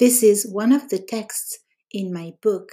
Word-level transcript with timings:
This 0.00 0.22
is 0.22 0.46
one 0.46 0.72
of 0.72 0.90
the 0.90 0.98
texts 0.98 1.60
in 1.90 2.12
my 2.12 2.34
book 2.42 2.72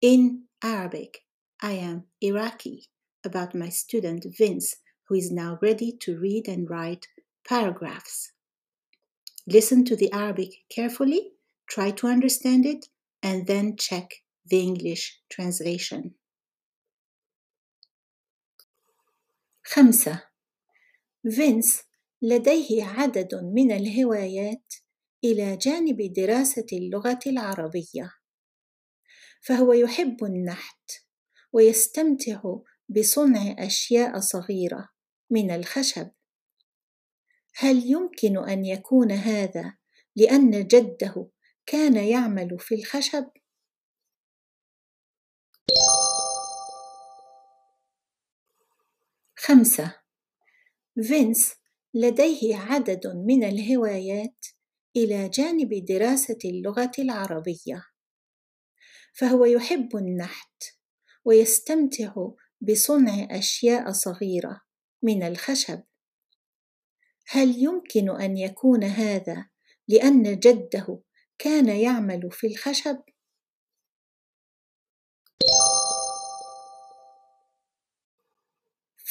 in 0.00 0.44
Arabic. 0.62 1.20
I 1.60 1.72
am 1.72 2.04
Iraqi 2.20 2.88
about 3.24 3.54
my 3.54 3.68
student 3.68 4.24
Vince, 4.38 4.76
who 5.08 5.14
is 5.14 5.30
now 5.30 5.58
ready 5.60 5.92
to 6.00 6.18
read 6.18 6.48
and 6.48 6.68
write 6.68 7.06
paragraphs. 7.46 8.32
Listen 9.46 9.84
to 9.84 9.96
the 9.96 10.10
Arabic 10.12 10.64
carefully, 10.70 11.32
try 11.68 11.90
to 11.90 12.06
understand 12.06 12.64
it, 12.64 12.86
and 13.22 13.46
then 13.46 13.76
check 13.76 14.08
the 14.46 14.60
English 14.60 15.20
translation. 15.30 16.14
خمسة 19.66 20.22
فينس 21.30 21.82
لديه 22.22 22.84
عدد 22.84 23.34
من 23.34 23.72
الهوايات 23.72 24.74
إلى 25.23 25.57
جانب 25.57 26.13
دراسة 26.13 26.65
اللغة 26.73 27.19
العربية. 27.27 28.13
فهو 29.41 29.73
يحب 29.73 30.23
النحت 30.23 30.91
ويستمتع 31.53 32.41
بصنع 32.89 33.55
أشياء 33.59 34.19
صغيرة 34.19 34.89
من 35.29 35.51
الخشب. 35.51 36.11
هل 37.55 37.91
يمكن 37.91 38.49
أن 38.49 38.65
يكون 38.65 39.11
هذا 39.11 39.77
لأن 40.15 40.67
جده 40.67 41.29
كان 41.65 41.95
يعمل 41.95 42.59
في 42.59 42.75
الخشب؟ 42.75 43.25
خمسة. 49.35 49.95
فينس 51.01 51.55
لديه 51.93 52.55
عدد 52.57 53.07
من 53.07 53.43
الهوايات 53.43 54.45
إلى 54.95 55.29
جانب 55.29 55.85
دراسة 55.85 56.37
اللغة 56.45 56.91
العربية 56.99 57.85
فهو 59.13 59.45
يحب 59.45 59.95
النحت 59.95 60.63
ويستمتع 61.25 62.13
بصنع 62.61 63.27
أشياء 63.31 63.91
صغيرة 63.91 64.61
من 65.03 65.23
الخشب 65.23 65.83
هل 67.27 67.63
يمكن 67.63 68.21
أن 68.21 68.37
يكون 68.37 68.83
هذا 68.83 69.49
لأن 69.87 70.39
جده 70.39 71.01
كان 71.37 71.69
يعمل 71.69 72.31
في 72.31 72.47
الخشب؟ 72.47 73.01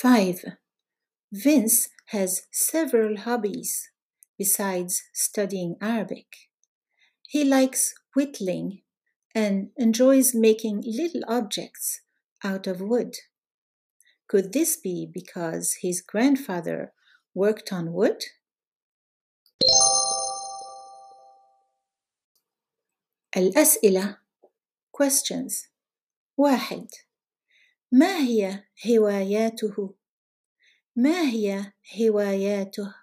Five. 0.02 0.58
Vince 1.32 1.88
has 2.06 2.46
several 2.52 3.16
hobbies 3.16 3.90
besides 4.37 5.03
studying 5.13 5.75
Arabic. 5.81 6.49
He 7.27 7.43
likes 7.43 7.93
whittling 8.15 8.81
and 9.33 9.69
enjoys 9.77 10.35
making 10.35 10.83
little 10.85 11.23
objects 11.27 12.01
out 12.43 12.67
of 12.67 12.81
wood. 12.81 13.15
Could 14.27 14.53
this 14.53 14.75
be 14.77 15.09
because 15.11 15.77
his 15.81 16.01
grandfather 16.01 16.93
worked 17.33 17.71
on 17.71 17.93
wood? 17.93 18.23
الأسئلة 23.37 24.17
questions 24.91 25.67
واحد 26.37 26.87
ما 27.91 28.17
هي 28.17 28.63
هواياته؟ 28.85 29.95
ما 30.95 31.21
هي 31.29 31.73
هواياته؟ 31.99 32.93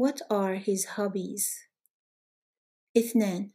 What 0.00 0.22
are 0.30 0.54
his 0.54 0.96
hobbies? 0.96 1.68
اثنان 2.96 3.50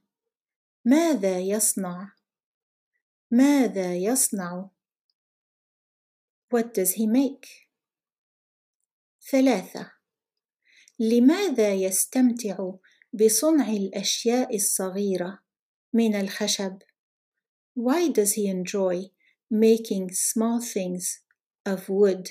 ماذا 0.86 1.40
يصنع؟ 1.40 2.12
ماذا 3.32 3.96
يصنع؟ 3.96 4.70
What 6.52 6.74
does 6.76 6.92
he 6.94 7.08
make? 7.08 7.70
ثلاثة 9.32 9.92
لماذا 11.00 11.74
يستمتع 11.74 12.72
بصنع 13.14 13.70
الأشياء 13.70 14.56
الصغيرة 14.56 15.40
من 15.94 16.16
الخشب؟ 16.16 16.80
Why 17.74 18.10
does 18.10 18.34
he 18.34 18.48
enjoy 18.48 19.10
making 19.50 20.14
small 20.14 20.62
things 20.62 21.22
of 21.66 21.90
wood? 21.90 22.30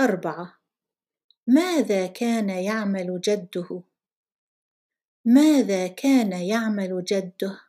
أربعة 0.00 0.61
ماذا 1.47 2.07
كان 2.07 2.49
يعمل 2.49 3.21
جده؟ 3.21 3.83
ماذا 5.25 5.87
كان 5.87 6.31
يعمل 6.31 7.03
جده؟ 7.03 7.59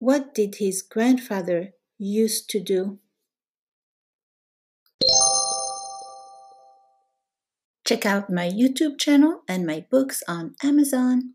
What 0.00 0.34
did 0.34 0.56
his 0.56 0.82
grandfather 0.82 1.74
used 1.98 2.50
to 2.50 2.60
do? 2.60 2.98
Check 7.84 8.06
out 8.06 8.30
my 8.30 8.48
YouTube 8.48 8.98
channel 8.98 9.42
and 9.46 9.66
my 9.66 9.84
books 9.90 10.22
on 10.26 10.54
Amazon. 10.62 11.34